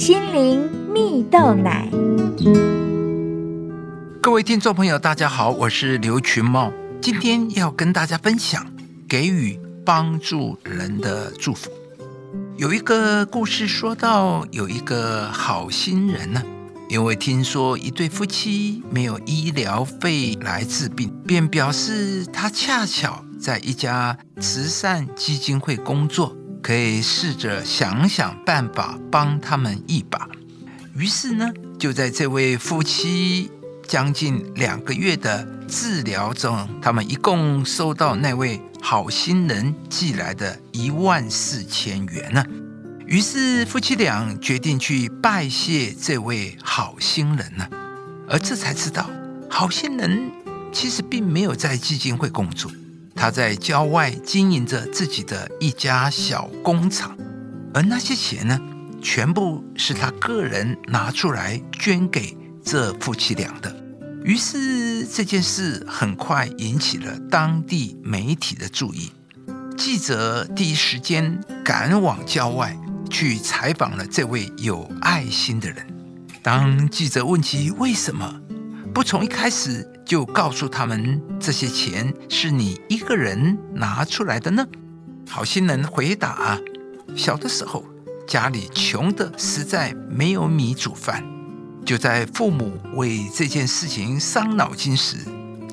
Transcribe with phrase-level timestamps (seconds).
[0.00, 1.86] 心灵蜜豆奶。
[4.22, 6.72] 各位听众朋友，大家好，我是刘群茂，
[7.02, 8.66] 今天要跟大家分享
[9.06, 11.70] 给予帮助人的祝福。
[12.56, 16.42] 有一个故事说到，有一个好心人呢，
[16.88, 26.34] 因为听说一对夫妻没有医疗费来治病，便表示他恰巧在一家慈善基金会工作。
[26.62, 30.28] 可以试着想想办法帮他们一把。
[30.94, 33.50] 于是呢，就在这位夫妻
[33.86, 42.44] 将近两个月的治疗中，他们一共收到那位好心人寄来的一万四千元呢。
[43.06, 47.66] 于是夫妻俩决定去拜谢这位好心人呢。
[48.28, 49.10] 而这才知道，
[49.48, 50.30] 好心人
[50.72, 52.70] 其实并没有在基金会工作。
[53.14, 57.16] 他在郊外经营着自己的一家小工厂，
[57.74, 58.58] 而那些钱呢，
[59.02, 63.74] 全部是他个人拿出来捐给这夫妻俩的。
[64.24, 69.10] 于是这件事很快引起了当地媒体的注意，
[69.76, 72.76] 记者第一时间赶往郊外
[73.08, 75.86] 去采访了这位有爱心的人。
[76.42, 78.40] 当记者问起为什么
[78.92, 84.66] 不从一开始，就告诉他们这些钱是你一个人拿出来的呢？
[85.28, 86.58] 好心人回答：
[87.14, 87.84] 小的时候
[88.26, 91.24] 家里穷的实在没有米煮饭，
[91.84, 95.18] 就在父母为这件事情伤脑筋时，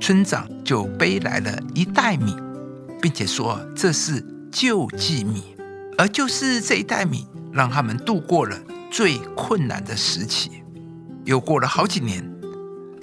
[0.00, 2.34] 村长就背来了一袋米，
[3.00, 5.54] 并且说这是救济米，
[5.96, 8.58] 而就是这一袋米让他们度过了
[8.90, 10.50] 最困难的时期。
[11.24, 12.33] 又过了好几年。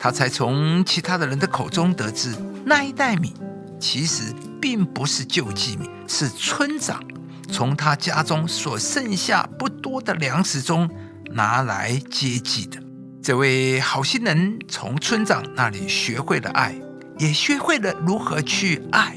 [0.03, 2.35] 他才从其他的人的口中得知，
[2.65, 3.35] 那一袋米
[3.79, 6.99] 其实并不是救济米，是村长
[7.51, 10.89] 从他家中所剩下不多的粮食中
[11.29, 12.81] 拿来接济的。
[13.21, 16.73] 这位好心人从村长那里学会了爱，
[17.19, 19.15] 也学会了如何去爱。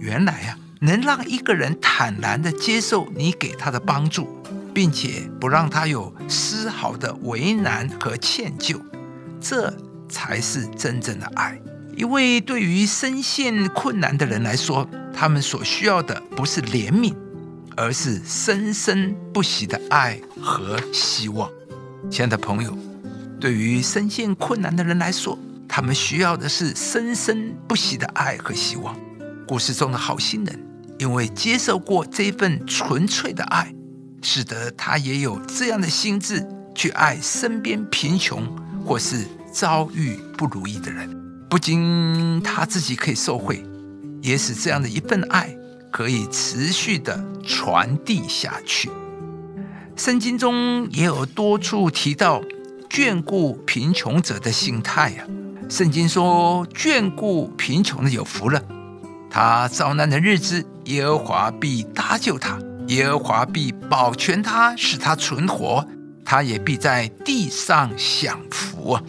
[0.00, 4.42] 原来啊，能让一个人坦然地接受你给他的帮助，
[4.74, 8.80] 并且不让他有丝毫的为难和歉疚，
[9.40, 9.72] 这。
[10.14, 11.60] 才是真正的爱，
[11.96, 17.12] 因为对于深陷困难的人来说，他们所需要的不是怜悯，
[17.76, 21.50] 而是生生不息的爱和希望。
[22.08, 22.78] 亲爱的朋友，
[23.40, 25.36] 对于深陷困难的人来说，
[25.68, 28.96] 他们需要的是生生不息的爱和希望。
[29.48, 30.64] 故事中的好心人，
[31.00, 33.74] 因为接受过这份纯粹的爱，
[34.22, 38.40] 使得他也有这样的心智去爱身边贫穷
[38.86, 39.26] 或是。
[39.54, 41.08] 遭遇不如意的人，
[41.48, 43.64] 不仅他自己可以受惠，
[44.20, 45.56] 也使这样的一份爱
[45.92, 48.90] 可以持续的传递下去。
[49.94, 52.42] 圣经中也有多处提到
[52.90, 55.22] 眷顾贫穷者的心态啊。
[55.70, 58.60] 圣经说：“眷顾贫穷的有福了，
[59.30, 65.86] 他遭难的日子，耶和华必搭救他，耶和华必保全他，使他存活，
[66.24, 69.02] 他也必在地上享福啊。”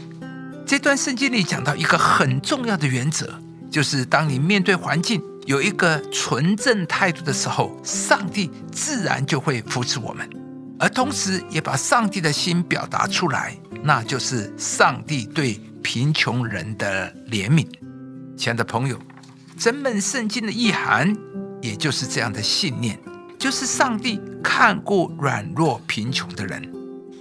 [0.66, 3.40] 这段圣经里讲到一个很重要的原则，
[3.70, 10.28] 就是当你面对环境有一个纯正态度的时候，上帝自然就会扶持我们，
[10.80, 15.54] 而同时也把上帝的心表达出来，那就是上帝对
[15.84, 17.68] 贫穷人的怜悯。
[18.36, 19.00] 亲爱的朋友，
[19.60, 21.16] 整本圣经的意涵，
[21.62, 23.00] 也就是这样的信念，
[23.38, 26.75] 就是上帝看顾软弱贫穷的人。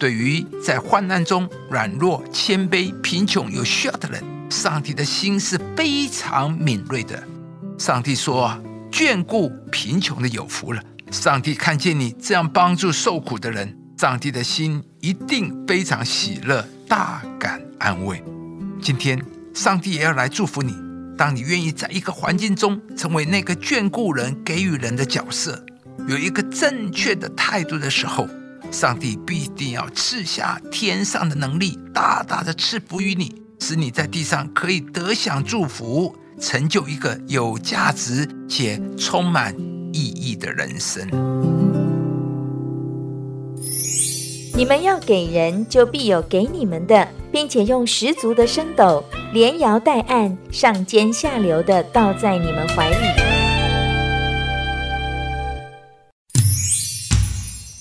[0.05, 7.27] 对于在患难中软弱、谦卑、贫穷、有需要的人，上帝的心是非常敏锐的。
[7.79, 8.55] 上帝说
[8.93, 18.23] ：“眷顾贫穷的有福了。”上帝看见你这样帮助受苦的人，上帝的心一定非常喜乐，大感安慰。
[18.83, 19.19] 今天，
[19.55, 20.77] 上帝也要来祝福你。
[21.17, 25.65] 当你愿意在一个环境中成为那个眷顾人、给予人的角色，
[26.07, 28.29] 有一个正确的态度的时候。
[28.71, 39.55] 上帝必定要赐下天上的能力，大大的赐福于你，使你在地上可以得享祝福，成就一个有价值且充满
[39.93, 41.09] 意义的人生。
[44.57, 53.34] 你们要给人，就必有给你们的，并且用十足的升斗，连摇带按，上尖下流的倒在你们怀里。